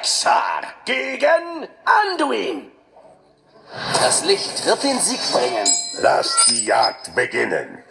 Rexar 0.00 0.62
gegen 0.86 1.68
Anduin. 1.84 2.72
Das 4.00 4.24
Licht 4.24 4.64
wird 4.64 4.82
den 4.82 4.98
Sieg 4.98 5.20
bringen. 5.30 5.68
Lasst 6.00 6.48
die 6.48 6.64
Jagd 6.64 7.14
beginnen. 7.14 7.84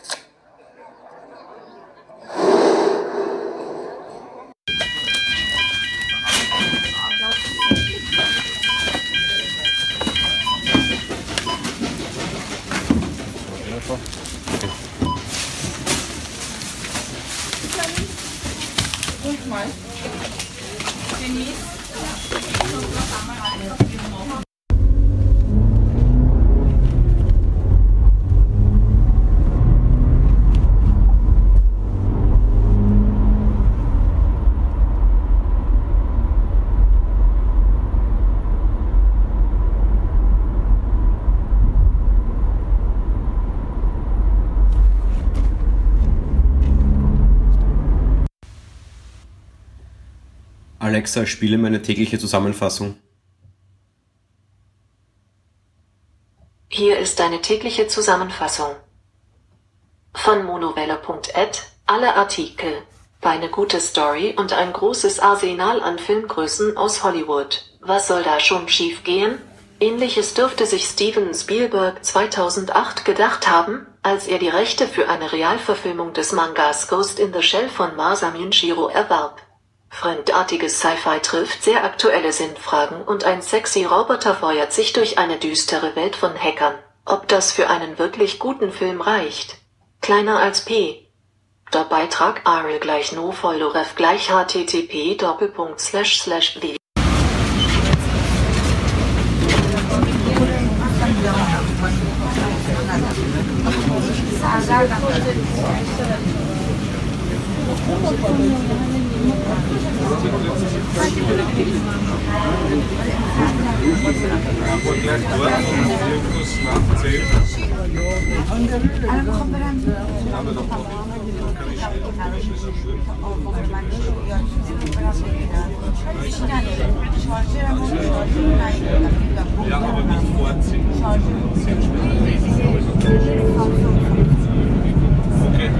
sama 24.09 24.38
Alexa, 50.79 51.25
spiele 51.25 51.57
meine 51.57 51.81
tägliche 51.81 52.19
Zusammenfassung. 52.19 52.95
Hier 56.69 56.97
ist 56.99 57.19
deine 57.19 57.41
tägliche 57.41 57.87
Zusammenfassung. 57.87 58.75
Von 60.13 60.45
monowelle.at, 60.45 61.63
alle 61.85 62.15
Artikel. 62.15 62.83
Eine 63.21 63.49
gute 63.49 63.81
Story 63.81 64.33
und 64.37 64.53
ein 64.53 64.71
großes 64.71 65.19
Arsenal 65.19 65.81
an 65.81 65.99
Filmgrößen 65.99 66.77
aus 66.77 67.03
Hollywood. 67.03 67.65
Was 67.81 68.07
soll 68.07 68.23
da 68.23 68.39
schon 68.39 68.69
schiefgehen? 68.69 69.39
Ähnliches 69.81 70.33
dürfte 70.33 70.65
sich 70.65 70.85
Steven 70.85 71.33
Spielberg 71.33 72.05
2008 72.05 73.03
gedacht 73.03 73.49
haben, 73.49 73.85
als 74.01 74.27
er 74.27 74.39
die 74.39 74.47
Rechte 74.47 74.87
für 74.87 75.09
eine 75.09 75.33
Realverfilmung 75.33 76.13
des 76.13 76.31
Mangas 76.31 76.87
Ghost 76.87 77.19
in 77.19 77.33
the 77.33 77.41
Shell 77.41 77.67
von 77.67 77.97
Masamune 77.97 78.53
Shiro 78.53 78.87
erwarb. 78.87 79.41
Fremdartiges 79.89 80.79
Sci-Fi 80.79 81.19
trifft 81.19 81.63
sehr 81.63 81.83
aktuelle 81.83 82.31
Sinnfragen 82.31 83.01
und 83.01 83.23
ein 83.23 83.41
sexy 83.41 83.85
Roboter 83.85 84.35
feuert 84.35 84.71
sich 84.71 84.93
durch 84.93 85.17
eine 85.17 85.37
düstere 85.37 85.95
Welt 85.95 86.15
von 86.15 86.37
Hackern. 86.37 86.75
Ob 87.05 87.27
das 87.27 87.51
für 87.51 87.69
einen 87.69 87.97
wirklich 87.97 88.39
guten 88.39 88.71
Film 88.71 89.01
reicht? 89.01 89.57
Kleiner 90.01 90.39
als 90.39 90.63
P. 90.63 91.07
Der 91.73 91.83
Beitrag 91.83 92.41
ARIL 92.45 92.79
gleich 92.79 93.11
NoFolloRef 93.11 93.95
gleich 93.95 94.29
http 94.29 95.15
Doppelpunkt 95.17 95.79
slash 95.79 96.21
slash 96.21 96.59
www. 111.59 111.99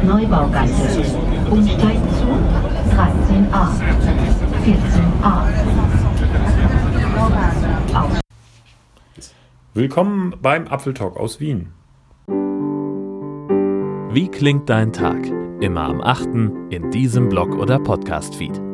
Neubaugasse. 0.06 1.04
Umsteigen 1.52 2.10
zu 2.18 2.28
13a. 2.96 3.70
14a. 4.66 5.09
Willkommen 9.76 10.34
beim 10.42 10.68
Apfeltalk 10.68 11.16
aus 11.16 11.40
Wien. 11.40 11.68
Wie 14.12 14.28
klingt 14.28 14.68
dein 14.68 14.92
Tag? 14.92 15.28
Immer 15.62 15.82
am 15.82 16.02
8. 16.02 16.26
in 16.72 16.90
diesem 16.90 17.30
Blog 17.30 17.56
oder 17.56 17.78
Podcast-Feed. 17.78 18.69